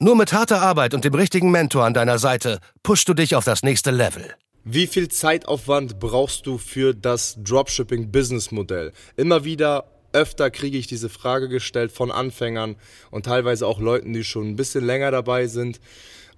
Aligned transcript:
Nur 0.00 0.16
mit 0.16 0.32
harter 0.32 0.60
Arbeit 0.60 0.92
und 0.92 1.04
dem 1.04 1.14
richtigen 1.14 1.52
Mentor 1.52 1.84
an 1.84 1.94
deiner 1.94 2.18
Seite 2.18 2.58
pushst 2.82 3.08
du 3.08 3.14
dich 3.14 3.36
auf 3.36 3.44
das 3.44 3.62
nächste 3.62 3.92
Level. 3.92 4.34
Wie 4.64 4.88
viel 4.88 5.08
Zeitaufwand 5.08 6.00
brauchst 6.00 6.46
du 6.46 6.58
für 6.58 6.94
das 6.94 7.38
Dropshipping-Business-Modell? 7.44 8.92
Immer 9.16 9.44
wieder 9.44 9.84
öfter 10.12 10.50
kriege 10.50 10.78
ich 10.78 10.88
diese 10.88 11.08
Frage 11.08 11.48
gestellt 11.48 11.92
von 11.92 12.10
Anfängern 12.10 12.74
und 13.12 13.26
teilweise 13.26 13.68
auch 13.68 13.78
Leuten, 13.78 14.12
die 14.12 14.24
schon 14.24 14.48
ein 14.48 14.56
bisschen 14.56 14.84
länger 14.84 15.12
dabei 15.12 15.46
sind 15.46 15.80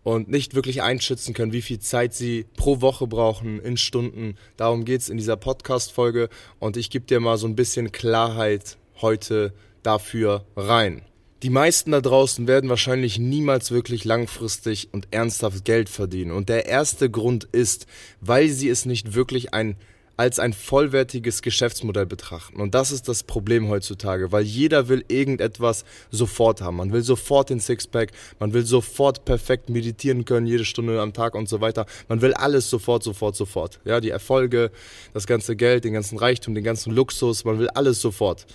und 0.03 0.29
nicht 0.29 0.55
wirklich 0.55 0.83
einschätzen 0.83 1.33
können, 1.33 1.53
wie 1.53 1.63
viel 1.63 1.79
Zeit 1.79 2.13
sie 2.13 2.45
pro 2.57 2.83
Woche 2.83 3.07
brauchen 3.07 3.59
in 3.59 3.79
Stunden. 3.79 4.37
Darum 4.59 4.85
geht 4.85 5.01
es 5.01 5.09
in 5.09 5.17
dieser 5.17 5.37
Podcast-Folge 5.37 6.29
und 6.59 6.77
ich 6.77 6.91
gebe 6.91 7.07
dir 7.07 7.21
mal 7.21 7.39
so 7.39 7.47
ein 7.47 7.57
bisschen 7.57 7.91
Klarheit 7.91 8.77
heute 9.01 9.55
dafür 9.83 10.45
rein. 10.57 11.03
Die 11.43 11.51
meisten 11.51 11.93
da 11.93 12.01
draußen 12.01 12.47
werden 12.47 12.71
wahrscheinlich 12.71 13.19
niemals 13.19 13.71
wirklich 13.71 14.05
langfristig 14.05 14.89
und 14.93 15.09
ernsthaft 15.11 15.65
Geld 15.67 15.91
verdienen. 15.91 16.31
Und 16.31 16.49
der 16.49 16.67
erste 16.67 17.11
Grund 17.11 17.45
ist, 17.45 17.87
weil 18.21 18.49
sie 18.49 18.71
es 18.71 18.87
nicht 18.87 19.15
wirklich 19.15 19.53
ein 19.53 19.77
als 20.17 20.39
ein 20.39 20.53
vollwertiges 20.53 21.43
Geschäftsmodell 21.43 22.07
betrachten. 22.07 22.61
Und 22.61 22.75
das 22.75 22.91
ist 22.91 23.09
das 23.09 23.23
Problem 23.23 23.69
heutzutage, 23.69 24.33
weil 24.33 24.45
jeder 24.45 24.89
will 24.89 25.05
irgendetwas 25.09 25.85
sofort 26.11 26.63
haben. 26.63 26.77
Man 26.77 26.93
will 26.93 27.03
sofort 27.03 27.51
den 27.51 27.61
Sixpack, 27.61 28.13
man 28.39 28.53
will 28.55 28.65
sofort 28.65 29.25
perfekt 29.25 29.69
meditieren 29.69 30.25
können, 30.25 30.47
jede 30.47 30.65
Stunde 30.65 31.01
am 31.01 31.13
Tag 31.13 31.35
und 31.35 31.49
so 31.49 31.61
weiter. 31.61 31.87
Man 32.09 32.23
will 32.23 32.33
alles 32.35 32.71
sofort, 32.71 33.03
sofort, 33.03 33.37
sofort. 33.37 33.79
Ja, 33.85 34.01
die 34.01 34.11
Erfolge, 34.11 34.71
das 35.13 35.27
ganze 35.27 35.55
Geld, 35.55 35.85
den 35.85 35.93
ganzen 35.93 36.19
Reichtum, 36.19 36.55
den 36.55 36.65
ganzen 36.65 36.95
Luxus, 36.95 37.45
man 37.45 37.59
will 37.59 37.69
alles 37.69 38.01
sofort. 38.01 38.47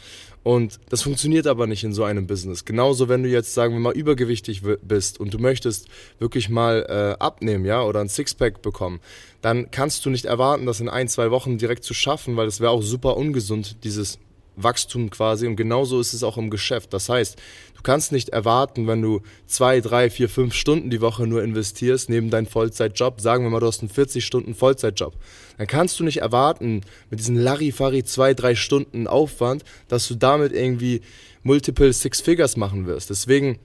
Und 0.43 0.79
das 0.89 1.03
funktioniert 1.03 1.45
aber 1.45 1.67
nicht 1.67 1.83
in 1.83 1.93
so 1.93 2.03
einem 2.03 2.25
Business. 2.25 2.65
Genauso, 2.65 3.09
wenn 3.09 3.21
du 3.21 3.29
jetzt, 3.29 3.53
sagen 3.53 3.73
wir 3.73 3.79
mal, 3.79 3.93
übergewichtig 3.93 4.63
bist 4.81 5.19
und 5.19 5.33
du 5.33 5.37
möchtest 5.37 5.87
wirklich 6.17 6.49
mal 6.49 6.85
äh, 6.89 7.23
abnehmen, 7.23 7.63
ja, 7.65 7.83
oder 7.83 7.99
ein 7.99 8.09
Sixpack 8.09 8.61
bekommen, 8.61 8.99
dann 9.41 9.69
kannst 9.69 10.05
du 10.05 10.09
nicht 10.09 10.25
erwarten, 10.25 10.65
das 10.65 10.79
in 10.79 10.89
ein, 10.89 11.07
zwei 11.07 11.29
Wochen 11.29 11.59
direkt 11.59 11.83
zu 11.83 11.93
schaffen, 11.93 12.37
weil 12.37 12.45
das 12.45 12.59
wäre 12.59 12.71
auch 12.71 12.81
super 12.81 13.17
ungesund, 13.17 13.83
dieses 13.83 14.17
Wachstum 14.55 15.09
quasi. 15.09 15.47
Und 15.47 15.55
genauso 15.55 15.99
ist 15.99 16.13
es 16.13 16.23
auch 16.23 16.37
im 16.37 16.49
Geschäft. 16.49 16.93
Das 16.93 17.09
heißt, 17.09 17.37
du 17.75 17.81
kannst 17.81 18.11
nicht 18.11 18.29
erwarten, 18.29 18.87
wenn 18.87 19.01
du 19.01 19.21
zwei, 19.47 19.81
drei, 19.81 20.09
vier, 20.09 20.29
fünf 20.29 20.53
Stunden 20.53 20.89
die 20.89 21.01
Woche 21.01 21.27
nur 21.27 21.43
investierst, 21.43 22.09
neben 22.09 22.29
deinem 22.29 22.47
Vollzeitjob, 22.47 23.21
sagen 23.21 23.43
wir 23.43 23.49
mal, 23.49 23.59
du 23.59 23.67
hast 23.67 23.81
einen 23.81 23.89
40 23.89 24.25
Stunden 24.25 24.55
Vollzeitjob, 24.55 25.13
dann 25.57 25.67
kannst 25.67 25.99
du 25.99 26.03
nicht 26.03 26.17
erwarten, 26.17 26.81
mit 27.09 27.19
diesen 27.19 27.35
Larifari 27.35 28.03
zwei, 28.03 28.33
drei 28.33 28.55
Stunden 28.55 29.07
Aufwand, 29.07 29.63
dass 29.87 30.07
du 30.07 30.15
damit 30.15 30.53
irgendwie 30.53 31.01
multiple 31.43 31.91
Six 31.93 32.21
Figures 32.21 32.57
machen 32.57 32.87
wirst. 32.87 33.09
Deswegen, 33.09 33.59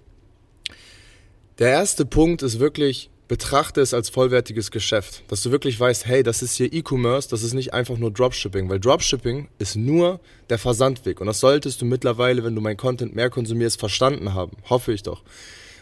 der 1.59 1.70
erste 1.70 2.05
Punkt 2.05 2.42
ist 2.42 2.59
wirklich, 2.59 3.11
betrachte 3.28 3.80
es 3.80 3.94
als 3.94 4.08
vollwertiges 4.08 4.70
Geschäft. 4.70 5.22
Dass 5.28 5.42
du 5.42 5.50
wirklich 5.50 5.78
weißt, 5.78 6.06
hey, 6.06 6.22
das 6.22 6.42
ist 6.42 6.56
hier 6.56 6.72
E-Commerce, 6.72 7.28
das 7.28 7.42
ist 7.42 7.55
nicht 7.55 7.74
einfach 7.74 7.98
nur 7.98 8.10
Dropshipping, 8.10 8.68
weil 8.68 8.80
Dropshipping 8.80 9.48
ist 9.58 9.77
nur 9.77 10.20
der 10.48 10.58
Versandweg. 10.58 11.20
Und 11.20 11.27
das 11.27 11.41
solltest 11.41 11.80
du 11.80 11.84
mittlerweile, 11.84 12.45
wenn 12.45 12.55
du 12.55 12.61
mein 12.61 12.77
Content 12.77 13.14
mehr 13.14 13.30
konsumierst, 13.30 13.78
verstanden 13.78 14.34
haben. 14.34 14.56
Hoffe 14.68 14.92
ich 14.92 15.02
doch. 15.02 15.23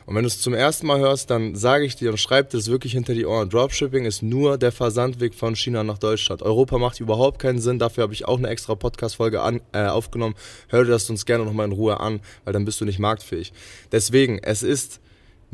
Und 0.07 0.15
wenn 0.15 0.23
du 0.23 0.29
es 0.29 0.41
zum 0.41 0.53
ersten 0.53 0.87
Mal 0.87 0.99
hörst, 0.99 1.31
dann 1.31 1.55
sage 1.55 1.87
ich 1.87 1.97
dir 1.97 2.11
und 2.11 2.19
schreib 2.19 2.51
dir 2.51 2.59
das 2.59 2.69
wirklich 2.69 2.93
hinter 2.93 3.15
die 3.15 3.25
Ohren. 3.25 3.49
Dropshipping 3.49 4.05
ist 4.05 4.23
nur 4.23 4.59
der 4.59 4.71
Versandweg 4.71 5.35
von 5.35 5.57
China 5.57 5.83
nach 5.83 5.97
Deutschland. 5.97 6.43
Europa 6.43 6.77
macht 6.77 7.01
überhaupt 7.01 7.39
keinen 7.39 7.59
Sinn. 7.59 7.79
Dafür 7.79 8.03
habe 8.03 8.13
ich 8.13 8.27
auch 8.27 8.37
eine 8.37 8.49
extra 8.49 8.75
Podcast-Folge 8.75 9.41
äh, 9.73 9.87
aufgenommen. 9.87 10.35
Hör 10.69 10.85
dir 10.85 10.91
das 10.91 11.09
uns 11.09 11.25
gerne 11.25 11.45
nochmal 11.45 11.67
in 11.67 11.73
Ruhe 11.73 12.01
an, 12.01 12.21
weil 12.45 12.53
dann 12.53 12.67
bist 12.67 12.83
du 12.83 12.85
nicht 12.85 12.99
marktfähig. 12.99 13.55
Deswegen, 13.93 14.39
es 14.43 14.63
ist 14.63 15.01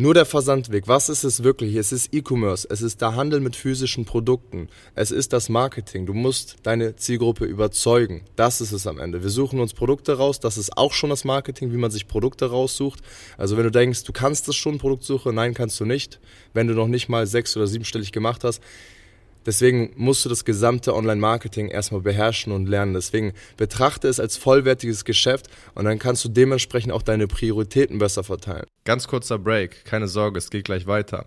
nur 0.01 0.15
der 0.15 0.25
Versandweg. 0.25 0.89
Was 0.89 1.11
ist 1.11 1.25
es 1.25 1.43
wirklich? 1.43 1.77
Es 1.77 1.93
ist 1.93 2.15
E-Commerce. 2.15 2.67
Es 2.71 2.81
ist 2.81 3.03
der 3.03 3.17
Handel 3.17 3.41
mit 3.41 3.55
physischen 3.55 4.07
Produkten. 4.07 4.69
Es 4.95 5.11
ist 5.11 5.35
das 5.35 5.51
Marketing. 5.51 6.07
Du 6.07 6.15
musst 6.15 6.57
deine 6.63 6.97
Zielgruppe 6.97 7.45
überzeugen. 7.45 8.23
Das 8.35 8.63
ist 8.63 8.73
es 8.73 8.87
am 8.87 8.99
Ende. 8.99 9.23
Wir 9.23 9.29
suchen 9.29 9.61
uns 9.61 9.75
Produkte 9.75 10.17
raus. 10.17 10.41
Das 10.41 10.57
ist 10.57 10.79
auch 10.79 10.95
schon 10.95 11.11
das 11.11 11.25
Marketing, 11.25 11.71
wie 11.73 11.77
man 11.77 11.91
sich 11.91 12.09
Produkte 12.09 12.47
raussucht. 12.47 13.01
Also 13.37 13.59
wenn 13.59 13.65
du 13.65 13.71
denkst, 13.71 14.05
du 14.05 14.13
kannst 14.13 14.49
das 14.49 14.57
schon, 14.57 14.79
Produktsuche, 14.79 15.35
nein, 15.35 15.53
kannst 15.53 15.79
du 15.81 15.85
nicht. 15.85 16.19
Wenn 16.55 16.67
du 16.67 16.73
noch 16.73 16.89
nicht 16.89 17.11
mal 17.11 17.27
sechs- 17.27 17.55
oder 17.57 17.67
siebenstellig 17.67 18.11
gemacht 18.11 18.43
hast, 18.43 18.63
Deswegen 19.47 19.93
musst 19.97 20.25
du 20.25 20.29
das 20.29 20.45
gesamte 20.45 20.95
Online-Marketing 20.95 21.69
erstmal 21.69 22.01
beherrschen 22.01 22.53
und 22.53 22.69
lernen. 22.69 22.95
Deswegen 22.95 23.33
betrachte 23.57 24.09
es 24.09 24.21
als 24.21 24.37
vollwertiges 24.37 25.05
Geschäft 25.05 25.49
und 25.75 25.85
dann 25.85 25.99
kannst 25.99 26.25
du 26.25 26.29
dementsprechend 26.29 26.93
auch 26.93 27.03
deine 27.03 27.27
Prioritäten 27.27 27.99
besser 27.99 28.25
verteilen. 28.25 28.67
Ganz 28.85 29.09
kurzer 29.09 29.39
Break, 29.39 29.85
keine 29.85 30.09
Sorge, 30.09 30.39
es 30.39 30.51
geht 30.51 30.65
gleich 30.65 30.87
weiter. 30.87 31.27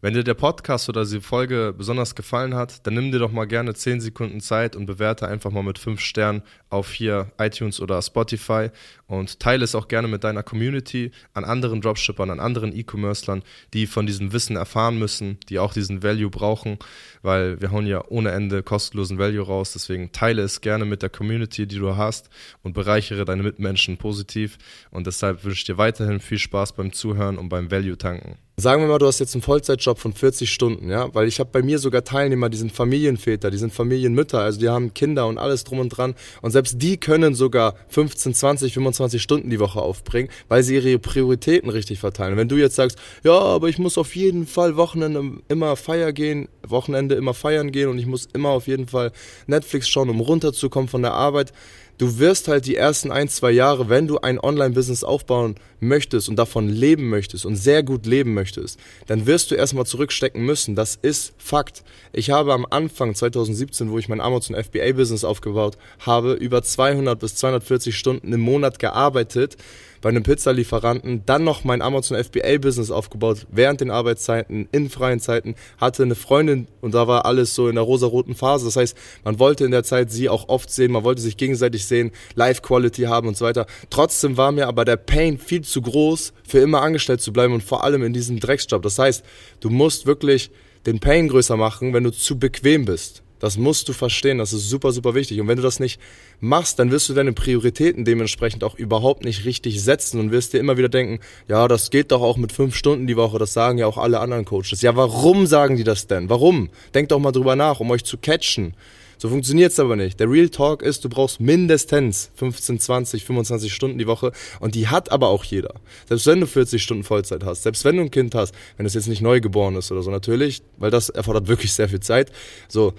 Wenn 0.00 0.14
dir 0.14 0.22
der 0.22 0.34
Podcast 0.34 0.88
oder 0.88 1.04
die 1.04 1.20
Folge 1.20 1.74
besonders 1.76 2.14
gefallen 2.14 2.54
hat, 2.54 2.86
dann 2.86 2.94
nimm 2.94 3.10
dir 3.10 3.18
doch 3.18 3.32
mal 3.32 3.46
gerne 3.46 3.74
10 3.74 4.00
Sekunden 4.00 4.40
Zeit 4.40 4.76
und 4.76 4.86
bewerte 4.86 5.26
einfach 5.26 5.50
mal 5.50 5.64
mit 5.64 5.76
5 5.76 6.00
Sternen 6.00 6.42
auf 6.70 6.92
hier 6.92 7.32
iTunes 7.36 7.80
oder 7.80 8.00
Spotify 8.00 8.68
und 9.08 9.40
teile 9.40 9.64
es 9.64 9.74
auch 9.74 9.88
gerne 9.88 10.06
mit 10.06 10.22
deiner 10.22 10.44
Community 10.44 11.10
an 11.34 11.44
anderen 11.44 11.80
Dropshippern, 11.80 12.30
an 12.30 12.38
anderen 12.38 12.72
E-Commercern, 12.76 13.42
die 13.74 13.88
von 13.88 14.06
diesem 14.06 14.32
Wissen 14.32 14.54
erfahren 14.54 15.00
müssen, 15.00 15.38
die 15.48 15.58
auch 15.58 15.72
diesen 15.72 16.04
Value 16.04 16.30
brauchen, 16.30 16.78
weil 17.22 17.60
wir 17.60 17.72
hauen 17.72 17.88
ja 17.88 18.04
ohne 18.06 18.30
Ende 18.30 18.62
kostenlosen 18.62 19.18
Value 19.18 19.44
raus. 19.44 19.72
Deswegen 19.72 20.12
teile 20.12 20.42
es 20.42 20.60
gerne 20.60 20.84
mit 20.84 21.02
der 21.02 21.10
Community, 21.10 21.66
die 21.66 21.78
du 21.80 21.96
hast 21.96 22.30
und 22.62 22.72
bereichere 22.72 23.24
deine 23.24 23.42
Mitmenschen 23.42 23.96
positiv. 23.96 24.58
Und 24.92 25.08
deshalb 25.08 25.42
wünsche 25.42 25.58
ich 25.58 25.64
dir 25.64 25.76
weiterhin 25.76 26.20
viel 26.20 26.38
Spaß 26.38 26.76
beim 26.76 26.92
Zuhören 26.92 27.36
und 27.36 27.48
beim 27.48 27.72
Value 27.72 27.98
tanken. 27.98 28.38
Sagen 28.60 28.82
wir 28.82 28.88
mal, 28.88 28.98
du 28.98 29.06
hast 29.06 29.20
jetzt 29.20 29.36
einen 29.36 29.42
Vollzeitjob 29.42 30.00
von 30.00 30.12
40 30.12 30.52
Stunden, 30.52 30.90
ja, 30.90 31.14
weil 31.14 31.28
ich 31.28 31.38
habe 31.38 31.48
bei 31.52 31.62
mir 31.62 31.78
sogar 31.78 32.02
Teilnehmer, 32.02 32.48
die 32.48 32.56
sind 32.56 32.72
Familienväter, 32.72 33.52
die 33.52 33.56
sind 33.56 33.72
Familienmütter, 33.72 34.40
also 34.40 34.58
die 34.58 34.68
haben 34.68 34.92
Kinder 34.94 35.28
und 35.28 35.38
alles 35.38 35.62
drum 35.62 35.78
und 35.78 35.90
dran 35.90 36.16
und 36.42 36.50
selbst 36.50 36.82
die 36.82 36.96
können 36.96 37.36
sogar 37.36 37.76
15, 37.90 38.34
20, 38.34 38.74
25 38.74 39.22
Stunden 39.22 39.48
die 39.48 39.60
Woche 39.60 39.80
aufbringen, 39.80 40.28
weil 40.48 40.64
sie 40.64 40.74
ihre 40.74 40.98
Prioritäten 40.98 41.70
richtig 41.70 42.00
verteilen. 42.00 42.36
wenn 42.36 42.48
du 42.48 42.56
jetzt 42.56 42.74
sagst, 42.74 42.98
ja, 43.22 43.38
aber 43.38 43.68
ich 43.68 43.78
muss 43.78 43.96
auf 43.96 44.16
jeden 44.16 44.44
Fall 44.48 44.76
Wochenende 44.76 45.40
immer 45.46 45.76
feiern 45.76 46.12
gehen, 46.12 46.48
Wochenende 46.66 47.14
immer 47.14 47.34
feiern 47.34 47.70
gehen 47.70 47.88
und 47.88 48.00
ich 48.00 48.06
muss 48.06 48.26
immer 48.32 48.48
auf 48.48 48.66
jeden 48.66 48.88
Fall 48.88 49.12
Netflix 49.46 49.88
schauen, 49.88 50.10
um 50.10 50.18
runterzukommen 50.18 50.88
von 50.88 51.02
der 51.02 51.12
Arbeit, 51.12 51.52
du 51.98 52.18
wirst 52.18 52.48
halt 52.48 52.66
die 52.66 52.76
ersten 52.76 53.10
ein, 53.10 53.28
zwei 53.28 53.50
Jahre, 53.50 53.88
wenn 53.88 54.06
du 54.06 54.18
ein 54.18 54.38
Online-Business 54.38 55.04
aufbauen 55.04 55.56
möchtest 55.80 56.28
und 56.28 56.36
davon 56.36 56.68
leben 56.68 57.08
möchtest 57.08 57.44
und 57.44 57.56
sehr 57.56 57.82
gut 57.82 58.06
leben 58.06 58.34
möchtest, 58.34 58.80
dann 59.06 59.26
wirst 59.26 59.50
du 59.50 59.54
erstmal 59.54 59.86
zurückstecken 59.86 60.44
müssen. 60.44 60.74
Das 60.74 60.96
ist 60.96 61.34
Fakt. 61.38 61.82
Ich 62.12 62.30
habe 62.30 62.54
am 62.54 62.66
Anfang 62.70 63.14
2017, 63.14 63.90
wo 63.90 63.98
ich 63.98 64.08
mein 64.08 64.20
Amazon 64.20 64.56
FBA-Business 64.56 65.24
aufgebaut 65.24 65.76
habe, 66.00 66.32
über 66.32 66.62
200 66.62 67.18
bis 67.18 67.34
240 67.36 67.96
Stunden 67.96 68.32
im 68.32 68.40
Monat 68.40 68.78
gearbeitet 68.78 69.56
bei 70.00 70.08
einem 70.08 70.22
Pizzalieferanten, 70.22 71.22
dann 71.26 71.44
noch 71.44 71.64
mein 71.64 71.82
Amazon 71.82 72.22
FBA-Business 72.22 72.90
aufgebaut, 72.90 73.46
während 73.50 73.80
den 73.80 73.90
Arbeitszeiten, 73.90 74.68
in 74.72 74.90
freien 74.90 75.20
Zeiten, 75.20 75.54
hatte 75.78 76.02
eine 76.02 76.14
Freundin 76.14 76.68
und 76.80 76.94
da 76.94 77.08
war 77.08 77.26
alles 77.26 77.54
so 77.54 77.68
in 77.68 77.74
der 77.74 77.84
rosaroten 77.84 78.34
Phase. 78.34 78.64
Das 78.64 78.76
heißt, 78.76 78.96
man 79.24 79.38
wollte 79.38 79.64
in 79.64 79.70
der 79.70 79.84
Zeit 79.84 80.10
sie 80.10 80.28
auch 80.28 80.48
oft 80.48 80.70
sehen, 80.70 80.92
man 80.92 81.04
wollte 81.04 81.22
sich 81.22 81.36
gegenseitig 81.36 81.86
sehen, 81.86 82.12
Live-Quality 82.34 83.02
haben 83.02 83.28
und 83.28 83.36
so 83.36 83.44
weiter. 83.44 83.66
Trotzdem 83.90 84.36
war 84.36 84.52
mir 84.52 84.68
aber 84.68 84.84
der 84.84 84.96
Pain 84.96 85.38
viel 85.38 85.62
zu 85.62 85.82
groß, 85.82 86.32
für 86.46 86.58
immer 86.58 86.82
angestellt 86.82 87.20
zu 87.20 87.32
bleiben 87.32 87.54
und 87.54 87.62
vor 87.62 87.84
allem 87.84 88.02
in 88.02 88.12
diesem 88.12 88.40
Drecksjob. 88.40 88.82
Das 88.82 88.98
heißt, 88.98 89.24
du 89.60 89.70
musst 89.70 90.06
wirklich 90.06 90.50
den 90.86 91.00
Pain 91.00 91.28
größer 91.28 91.56
machen, 91.56 91.92
wenn 91.92 92.04
du 92.04 92.10
zu 92.10 92.38
bequem 92.38 92.84
bist. 92.84 93.22
Das 93.40 93.56
musst 93.56 93.88
du 93.88 93.92
verstehen, 93.92 94.38
das 94.38 94.52
ist 94.52 94.68
super, 94.68 94.92
super 94.92 95.14
wichtig. 95.14 95.40
Und 95.40 95.48
wenn 95.48 95.56
du 95.56 95.62
das 95.62 95.80
nicht 95.80 96.00
machst, 96.40 96.78
dann 96.78 96.90
wirst 96.90 97.08
du 97.08 97.14
deine 97.14 97.32
Prioritäten 97.32 98.04
dementsprechend 98.04 98.64
auch 98.64 98.74
überhaupt 98.74 99.24
nicht 99.24 99.44
richtig 99.44 99.82
setzen 99.82 100.20
und 100.20 100.30
wirst 100.30 100.52
dir 100.52 100.58
immer 100.58 100.76
wieder 100.76 100.88
denken, 100.88 101.20
ja, 101.46 101.68
das 101.68 101.90
geht 101.90 102.12
doch 102.12 102.22
auch 102.22 102.36
mit 102.36 102.52
fünf 102.52 102.74
Stunden 102.74 103.06
die 103.06 103.16
Woche, 103.16 103.38
das 103.38 103.52
sagen 103.52 103.78
ja 103.78 103.86
auch 103.86 103.98
alle 103.98 104.20
anderen 104.20 104.44
Coaches. 104.44 104.82
Ja, 104.82 104.96
warum 104.96 105.46
sagen 105.46 105.76
die 105.76 105.84
das 105.84 106.06
denn? 106.06 106.28
Warum? 106.28 106.70
Denkt 106.94 107.12
doch 107.12 107.18
mal 107.18 107.32
drüber 107.32 107.56
nach, 107.56 107.80
um 107.80 107.90
euch 107.90 108.04
zu 108.04 108.18
catchen. 108.18 108.74
So 109.20 109.28
funktioniert 109.28 109.72
es 109.72 109.80
aber 109.80 109.96
nicht. 109.96 110.20
Der 110.20 110.30
Real 110.30 110.48
Talk 110.48 110.80
ist, 110.80 111.04
du 111.04 111.08
brauchst 111.08 111.40
mindestens 111.40 112.30
15, 112.36 112.78
20, 112.78 113.24
25 113.24 113.74
Stunden 113.74 113.98
die 113.98 114.06
Woche 114.06 114.30
und 114.60 114.76
die 114.76 114.86
hat 114.86 115.10
aber 115.10 115.28
auch 115.28 115.42
jeder. 115.42 115.74
Selbst 116.08 116.26
wenn 116.26 116.40
du 116.40 116.46
40 116.46 116.80
Stunden 116.80 117.02
Vollzeit 117.02 117.42
hast, 117.44 117.64
selbst 117.64 117.84
wenn 117.84 117.96
du 117.96 118.02
ein 118.02 118.12
Kind 118.12 118.36
hast, 118.36 118.54
wenn 118.76 118.86
es 118.86 118.94
jetzt 118.94 119.08
nicht 119.08 119.20
neu 119.20 119.40
geboren 119.40 119.74
ist 119.74 119.90
oder 119.90 120.02
so, 120.02 120.12
natürlich, 120.12 120.62
weil 120.76 120.92
das 120.92 121.08
erfordert 121.08 121.48
wirklich 121.48 121.72
sehr 121.72 121.88
viel 121.88 121.98
Zeit. 121.98 122.30
So, 122.68 122.94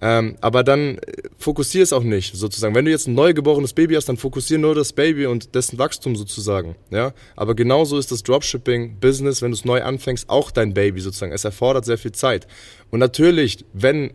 ähm, 0.00 0.36
aber 0.40 0.62
dann 0.62 0.98
äh, 0.98 1.00
fokussier 1.38 1.82
es 1.82 1.92
auch 1.92 2.02
nicht, 2.02 2.36
sozusagen. 2.36 2.74
Wenn 2.74 2.84
du 2.84 2.90
jetzt 2.90 3.08
ein 3.08 3.14
neugeborenes 3.14 3.72
Baby 3.72 3.94
hast, 3.94 4.08
dann 4.08 4.16
fokussier 4.16 4.58
nur 4.58 4.74
das 4.74 4.92
Baby 4.92 5.26
und 5.26 5.54
dessen 5.54 5.78
Wachstum 5.78 6.14
sozusagen. 6.14 6.76
Ja? 6.90 7.12
Aber 7.34 7.54
genauso 7.54 7.98
ist 7.98 8.12
das 8.12 8.22
Dropshipping-Business, 8.22 9.42
wenn 9.42 9.50
du 9.50 9.56
es 9.56 9.64
neu 9.64 9.82
anfängst, 9.82 10.30
auch 10.30 10.50
dein 10.50 10.72
Baby 10.74 11.00
sozusagen. 11.00 11.32
Es 11.32 11.44
erfordert 11.44 11.84
sehr 11.84 11.98
viel 11.98 12.12
Zeit. 12.12 12.46
Und 12.90 13.00
natürlich, 13.00 13.64
wenn, 13.72 14.12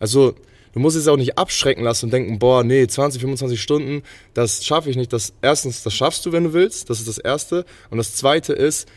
also 0.00 0.34
du 0.72 0.80
musst 0.80 0.96
es 0.96 1.06
auch 1.06 1.16
nicht 1.16 1.38
abschrecken 1.38 1.84
lassen 1.84 2.06
und 2.06 2.12
denken, 2.12 2.40
boah, 2.40 2.64
nee, 2.64 2.86
20, 2.86 3.20
25 3.20 3.60
Stunden, 3.60 4.02
das 4.34 4.64
schaffe 4.64 4.90
ich 4.90 4.96
nicht. 4.96 5.12
Das 5.12 5.32
erstens, 5.42 5.84
das 5.84 5.94
schaffst 5.94 6.26
du, 6.26 6.32
wenn 6.32 6.44
du 6.44 6.52
willst. 6.52 6.90
Das 6.90 6.98
ist 6.98 7.08
das 7.08 7.18
Erste. 7.18 7.64
Und 7.90 7.98
das 7.98 8.16
Zweite 8.16 8.52
ist, 8.52 8.88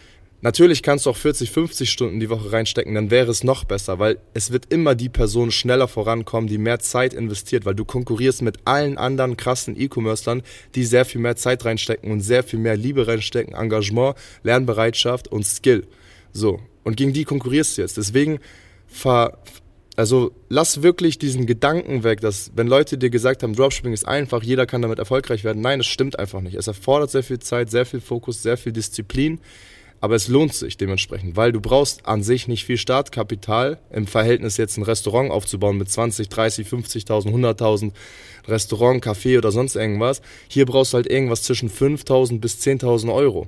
Natürlich 0.43 0.83
kannst 0.83 1.05
du 1.05 1.09
auch 1.09 1.15
40, 1.15 1.51
50 1.51 1.89
Stunden 1.89 2.19
die 2.19 2.29
Woche 2.29 2.51
reinstecken, 2.51 2.93
dann 2.93 3.09
wäre 3.09 3.31
es 3.31 3.45
noch 3.45 3.63
besser, 3.63 3.97
weil 3.97 4.19
es 4.33 4.51
wird 4.51 4.65
immer 4.73 4.93
die 4.93 5.07
Person 5.07 5.51
schneller 5.51 5.87
vorankommen, 5.87 6.49
die 6.49 6.57
mehr 6.57 6.79
Zeit 6.79 7.13
investiert, 7.13 7.63
weil 7.63 7.75
du 7.75 7.85
konkurrierst 7.85 8.41
mit 8.41 8.57
allen 8.65 8.97
anderen 8.97 9.37
krassen 9.37 9.79
E-Commercern, 9.79 10.43
die 10.75 10.83
sehr 10.83 11.05
viel 11.05 11.21
mehr 11.21 11.37
Zeit 11.37 11.63
reinstecken 11.63 12.11
und 12.11 12.19
sehr 12.19 12.43
viel 12.43 12.59
mehr 12.59 12.75
Liebe 12.75 13.07
reinstecken, 13.07 13.55
Engagement, 13.55 14.17
Lernbereitschaft 14.43 15.29
und 15.29 15.45
Skill. 15.45 15.87
So. 16.33 16.59
Und 16.83 16.97
gegen 16.97 17.13
die 17.13 17.23
konkurrierst 17.23 17.77
du 17.77 17.81
jetzt. 17.81 17.95
Deswegen 17.95 18.39
ver, 18.85 19.37
also 19.95 20.33
lass 20.49 20.83
wirklich 20.83 21.17
diesen 21.19 21.45
Gedanken 21.45 22.03
weg, 22.03 22.19
dass 22.19 22.51
wenn 22.53 22.67
Leute 22.67 22.97
dir 22.97 23.09
gesagt 23.09 23.43
haben, 23.43 23.55
Dropshipping 23.55 23.93
ist 23.93 24.05
einfach, 24.05 24.43
jeder 24.43 24.65
kann 24.65 24.81
damit 24.81 24.99
erfolgreich 24.99 25.45
werden. 25.45 25.61
Nein, 25.61 25.79
das 25.79 25.87
stimmt 25.87 26.19
einfach 26.19 26.41
nicht. 26.41 26.55
Es 26.55 26.67
erfordert 26.67 27.11
sehr 27.11 27.23
viel 27.23 27.39
Zeit, 27.39 27.71
sehr 27.71 27.85
viel 27.85 28.01
Fokus, 28.01 28.43
sehr 28.43 28.57
viel 28.57 28.73
Disziplin 28.73 29.39
aber 30.03 30.15
es 30.15 30.27
lohnt 30.27 30.53
sich 30.53 30.75
dementsprechend, 30.75 31.37
weil 31.37 31.53
du 31.53 31.61
brauchst 31.61 32.05
an 32.05 32.23
sich 32.23 32.49
nicht 32.49 32.65
viel 32.65 32.75
Startkapital 32.75 33.79
im 33.89 34.05
Verhältnis 34.05 34.57
jetzt 34.57 34.75
ein 34.75 34.83
Restaurant 34.83 35.31
aufzubauen 35.31 35.77
mit 35.77 35.89
20, 35.89 36.27
30, 36.27 36.67
50.000, 36.67 37.27
100.000 37.29 37.93
Restaurant, 38.45 39.01
Café 39.01 39.37
oder 39.37 39.53
sonst 39.53 39.77
irgendwas. 39.77 40.21
Hier 40.49 40.65
brauchst 40.65 40.91
du 40.91 40.97
halt 40.97 41.07
irgendwas 41.07 41.43
zwischen 41.43 41.69
5.000 41.69 42.41
bis 42.41 42.59
10.000 42.59 43.13
Euro. 43.13 43.47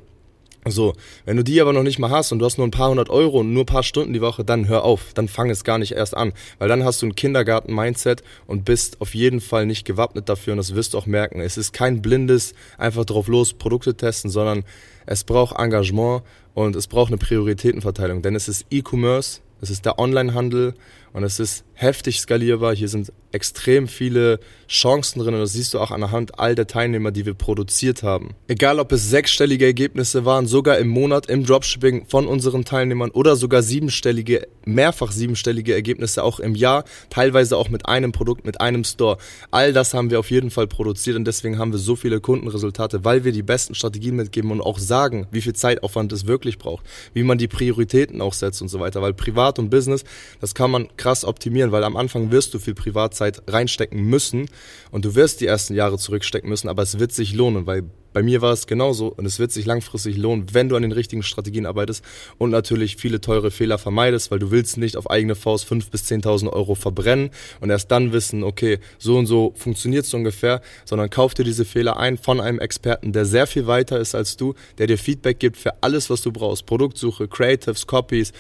So, 0.68 0.94
wenn 1.26 1.38
du 1.38 1.44
die 1.44 1.62
aber 1.62 1.74
noch 1.74 1.84
nicht 1.84 2.00
mal 2.00 2.10
hast 2.10 2.32
und 2.32 2.40
du 2.40 2.46
hast 2.46 2.58
nur 2.58 2.66
ein 2.66 2.72
paar 2.72 2.90
hundert 2.90 3.12
Euro 3.12 3.42
und 3.42 3.54
nur 3.54 3.64
ein 3.64 3.68
paar 3.68 3.84
Stunden 3.84 4.14
die 4.14 4.22
Woche, 4.22 4.44
dann 4.44 4.68
hör 4.68 4.84
auf, 4.84 5.14
dann 5.14 5.28
fang 5.28 5.52
es 5.52 5.64
gar 5.64 5.78
nicht 5.78 5.92
erst 5.92 6.18
an, 6.18 6.34
weil 6.58 6.68
dann 6.68 6.84
hast 6.84 7.04
du 7.04 7.06
ein 7.06 7.14
Kindergarten-Mindset 7.14 8.24
und 8.48 8.66
bist 8.66 9.00
auf 9.00 9.14
jeden 9.14 9.42
Fall 9.42 9.68
nicht 9.68 9.86
gewappnet 9.86 10.28
dafür 10.28 10.54
und 10.54 10.58
das 10.58 10.74
wirst 10.74 10.96
du 10.96 10.98
auch 10.98 11.06
merken. 11.06 11.40
Es 11.40 11.58
ist 11.58 11.72
kein 11.72 12.02
blindes, 12.02 12.56
einfach 12.80 13.06
drauf 13.06 13.28
los 13.28 13.54
Produkte 13.54 13.96
testen, 13.96 14.32
sondern 14.32 14.64
es 15.06 15.24
braucht 15.24 15.56
Engagement 15.56 16.24
und 16.56 16.76
es 16.76 16.88
braucht 16.88 17.10
eine 17.10 17.20
Prioritätenverteilung, 17.20 18.24
denn 18.24 18.34
es 18.34 18.48
ist 18.48 18.66
E-Commerce, 18.72 19.42
es 19.62 19.70
ist 19.70 19.86
der 19.86 20.00
Onlinehandel 20.00 20.74
und 21.16 21.24
es 21.24 21.40
ist 21.40 21.64
heftig 21.76 22.20
skalierbar. 22.20 22.76
Hier 22.76 22.90
sind 22.90 23.14
extrem 23.32 23.88
viele 23.88 24.40
Chancen 24.68 25.20
drin 25.20 25.34
und 25.34 25.42
das 25.42 25.54
siehst 25.54 25.74
du 25.74 25.80
auch 25.80 25.92
anhand 25.92 26.40
all 26.40 26.56
der 26.56 26.68
Teilnehmer, 26.68 27.12
die 27.12 27.26
wir 27.26 27.34
produziert 27.34 28.02
haben. 28.02 28.34
Egal, 28.48 28.80
ob 28.80 28.92
es 28.92 29.10
sechsstellige 29.10 29.66
Ergebnisse 29.66 30.26
waren, 30.26 30.48
sogar 30.48 30.78
im 30.78 30.88
Monat 30.88 31.28
im 31.28 31.46
Dropshipping 31.46 32.06
von 32.08 32.28
unseren 32.28 32.66
Teilnehmern 32.66 33.12
oder 33.12 33.36
sogar 33.36 33.62
siebenstellige, 33.62 34.48
mehrfach 34.66 35.12
siebenstellige 35.12 35.74
Ergebnisse 35.74 36.24
auch 36.24 36.40
im 36.40 36.56
Jahr, 36.56 36.86
teilweise 37.10 37.58
auch 37.58 37.70
mit 37.70 37.86
einem 37.88 38.12
Produkt, 38.14 38.46
mit 38.46 38.62
einem 38.62 38.84
Store. 38.84 39.18
All 39.52 39.74
das 39.74 39.94
haben 39.94 40.10
wir 40.12 40.20
auf 40.20 40.32
jeden 40.32 40.50
Fall 40.50 40.68
produziert 40.68 41.18
und 41.18 41.26
deswegen 41.26 41.60
haben 41.60 41.72
wir 41.72 41.80
so 41.80 41.96
viele 41.96 42.22
Kundenresultate, 42.22 43.04
weil 43.04 43.26
wir 43.26 43.32
die 43.32 43.44
besten 43.44 43.76
Strategien 43.76 44.16
mitgeben 44.16 44.52
und 44.52 44.62
auch 44.62 44.80
sagen, 44.80 45.28
wie 45.32 45.42
viel 45.42 45.54
Zeitaufwand 45.54 46.12
es 46.14 46.26
wirklich 46.26 46.58
braucht, 46.58 46.86
wie 47.14 47.24
man 47.24 47.38
die 47.38 47.48
Prioritäten 47.48 48.22
auch 48.22 48.34
setzt 48.34 48.62
und 48.62 48.70
so 48.70 48.80
weiter, 48.80 49.02
weil 49.02 49.14
Privat 49.14 49.60
und 49.60 49.70
Business, 49.70 50.04
das 50.40 50.56
kann 50.56 50.72
man 50.72 50.88
krass 51.06 51.24
optimieren, 51.24 51.72
weil 51.72 51.84
am 51.84 51.98
Anfang 51.98 52.32
wirst 52.32 52.56
du 52.56 52.58
viel 52.58 52.74
Privatzeit 52.74 53.44
reinstecken 53.46 54.02
müssen 54.02 54.50
und 54.90 55.06
du 55.06 55.14
wirst 55.14 55.40
die 55.40 55.46
ersten 55.46 55.76
Jahre 55.76 56.00
zurückstecken 56.00 56.50
müssen, 56.50 56.68
aber 56.68 56.82
es 56.82 56.98
wird 56.98 57.12
sich 57.12 57.36
lohnen, 57.36 57.68
weil 57.68 57.84
bei 58.12 58.24
mir 58.24 58.42
war 58.42 58.54
es 58.54 58.66
genauso 58.66 59.10
und 59.10 59.26
es 59.26 59.38
wird 59.38 59.52
sich 59.52 59.68
langfristig 59.68 60.18
lohnen, 60.18 60.48
wenn 60.54 60.68
du 60.68 60.76
an 60.76 60.82
den 60.82 60.94
richtigen 60.94 61.22
Strategien 61.22 61.68
arbeitest 61.68 62.04
und 62.40 62.50
natürlich 62.50 62.96
viele 62.96 63.22
teure 63.22 63.52
Fehler 63.52 63.78
vermeidest, 63.78 64.32
weil 64.32 64.40
du 64.40 64.50
willst 64.50 64.78
nicht 64.78 64.98
auf 64.98 65.08
eigene 65.12 65.36
Faust 65.36 65.72
5.000 65.72 65.92
bis 65.92 66.06
10.000 66.06 66.52
Euro 66.52 66.74
verbrennen 66.74 67.30
und 67.60 67.70
erst 67.70 67.92
dann 67.92 68.12
wissen, 68.12 68.44
okay, 68.44 68.80
so 68.98 69.20
und 69.20 69.28
so 69.28 69.54
funktioniert 69.56 70.06
es 70.06 70.14
ungefähr, 70.16 70.62
sondern 70.86 71.12
kauf 71.12 71.36
dir 71.36 71.44
diese 71.44 71.66
Fehler 71.66 71.98
ein 71.98 72.18
von 72.18 72.42
einem 72.42 72.58
Experten, 72.58 73.14
der 73.14 73.26
sehr 73.26 73.46
viel 73.46 73.68
weiter 73.68 74.00
ist 74.00 74.16
als 74.16 74.38
du, 74.38 74.56
der 74.80 74.88
dir 74.88 74.98
Feedback 74.98 75.38
gibt 75.38 75.58
für 75.58 75.84
alles, 75.84 76.10
was 76.10 76.24
du 76.24 76.32
brauchst, 76.32 76.66
Produktsuche, 76.66 77.28
Creatives, 77.28 77.86
Copies, 77.86 78.34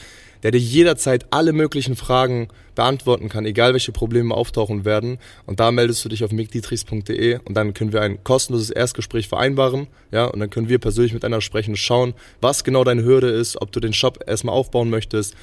der 0.46 0.52
dir 0.52 0.60
jederzeit 0.60 1.26
alle 1.32 1.54
möglichen 1.54 1.96
Fragen 1.96 2.50
beantworten 2.76 3.30
kann, 3.30 3.48
egal 3.48 3.74
welche 3.74 3.92
Probleme 3.92 4.36
auftauchen 4.36 4.86
werden. 4.86 5.18
Und 5.48 5.60
da 5.60 5.72
meldest 5.72 6.06
du 6.06 6.10
dich 6.10 6.24
auf 6.24 6.32
mickdietrichs.de 6.32 7.40
und 7.44 7.56
dann 7.56 7.74
können 7.74 7.92
wir 7.92 8.04
ein 8.04 8.24
kostenloses 8.24 8.70
Erstgespräch 8.70 9.28
vereinbaren. 9.28 9.88
Ja, 10.12 10.26
und 10.26 10.40
dann 10.40 10.52
können 10.52 10.70
wir 10.70 10.78
persönlich 10.78 11.14
miteinander 11.14 11.42
sprechen, 11.42 11.76
schauen, 11.76 12.14
was 12.42 12.64
genau 12.64 12.84
deine 12.84 13.04
Hürde 13.04 13.30
ist, 13.30 13.60
ob 13.60 13.72
du 13.72 13.80
den 13.80 13.92
Shop 13.92 14.20
erstmal 14.28 14.54
aufbauen 14.54 14.92
möchtest, 14.92 15.34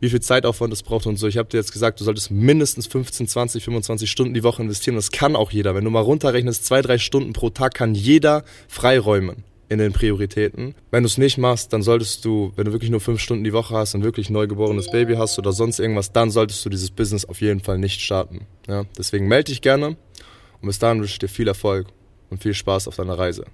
wie 0.00 0.10
viel 0.10 0.20
Zeitaufwand 0.20 0.74
es 0.74 0.82
braucht 0.82 1.06
und 1.06 1.16
so. 1.16 1.26
Ich 1.26 1.38
habe 1.38 1.48
dir 1.48 1.56
jetzt 1.56 1.72
gesagt, 1.72 2.00
du 2.00 2.04
solltest 2.04 2.30
mindestens 2.30 2.86
15, 2.86 3.26
20, 3.26 3.64
25 3.64 4.10
Stunden 4.10 4.34
die 4.34 4.42
Woche 4.42 4.60
investieren. 4.60 4.96
Das 4.96 5.10
kann 5.10 5.36
auch 5.36 5.52
jeder. 5.52 5.74
Wenn 5.74 5.84
du 5.84 5.90
mal 5.90 6.00
runterrechnest, 6.00 6.66
zwei, 6.66 6.82
drei 6.82 6.98
Stunden 6.98 7.32
pro 7.32 7.48
Tag 7.48 7.72
kann 7.72 7.94
jeder 7.94 8.44
freiräumen 8.68 9.42
in 9.74 9.80
den 9.80 9.92
Prioritäten. 9.92 10.74
Wenn 10.90 11.02
du 11.02 11.06
es 11.06 11.18
nicht 11.18 11.36
machst, 11.36 11.72
dann 11.72 11.82
solltest 11.82 12.24
du, 12.24 12.52
wenn 12.56 12.64
du 12.64 12.72
wirklich 12.72 12.90
nur 12.90 13.00
fünf 13.00 13.20
Stunden 13.20 13.44
die 13.44 13.52
Woche 13.52 13.74
hast 13.74 13.94
und 13.94 14.02
wirklich 14.02 14.30
ein 14.30 14.32
neugeborenes 14.32 14.90
Baby 14.90 15.16
hast 15.16 15.38
oder 15.38 15.52
sonst 15.52 15.78
irgendwas, 15.78 16.12
dann 16.12 16.30
solltest 16.30 16.64
du 16.64 16.70
dieses 16.70 16.90
Business 16.90 17.24
auf 17.24 17.40
jeden 17.40 17.60
Fall 17.60 17.78
nicht 17.78 18.00
starten. 18.00 18.46
Ja? 18.66 18.84
Deswegen 18.96 19.28
melde 19.28 19.52
dich 19.52 19.60
gerne 19.60 19.88
und 19.88 20.66
bis 20.66 20.78
dahin 20.78 21.00
wünsche 21.00 21.12
ich 21.12 21.18
dir 21.18 21.28
viel 21.28 21.48
Erfolg 21.48 21.88
und 22.30 22.42
viel 22.42 22.54
Spaß 22.54 22.88
auf 22.88 22.96
deiner 22.96 23.18
Reise. 23.18 23.44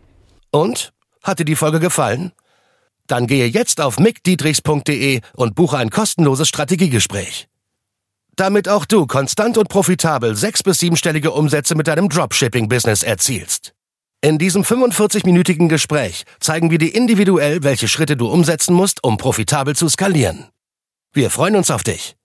Und? 0.50 0.93
Hat 1.22 1.38
dir 1.38 1.44
die 1.44 1.56
Folge 1.56 1.81
gefallen? 1.81 2.32
Dann 3.06 3.26
gehe 3.26 3.46
jetzt 3.46 3.81
auf 3.81 3.99
mickdietrichs.de 3.99 5.20
und 5.34 5.55
buche 5.55 5.76
ein 5.76 5.90
kostenloses 5.90 6.49
Strategiegespräch. 6.49 7.49
Damit 8.37 8.69
auch 8.69 8.87
du 8.87 9.06
konstant 9.06 9.58
und 9.58 9.69
profitabel 9.69 10.34
sechs- 10.37 10.62
bis 10.62 10.78
siebenstellige 10.78 11.32
Umsätze 11.32 11.75
mit 11.75 11.88
deinem 11.88 12.08
Dropshipping-Business 12.08 13.02
erzielst. 13.02 13.75
In 14.22 14.37
diesem 14.37 14.64
45-minütigen 14.64 15.69
Gespräch 15.69 16.25
zeigen 16.40 16.70
wir 16.70 16.76
dir 16.76 16.94
individuell, 16.94 17.62
welche 17.62 17.88
Schritte 17.88 18.19
du 18.19 18.28
umsetzen 18.28 18.75
musst, 18.75 19.02
um 19.02 19.17
profitabel 19.17 19.75
zu 19.75 19.88
skalieren. 19.88 20.50
Wir 21.14 21.31
freuen 21.31 21.56
uns 21.56 21.70
auf 21.70 21.82
dich. 21.82 22.17